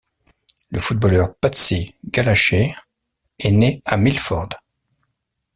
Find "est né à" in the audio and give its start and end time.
3.37-3.97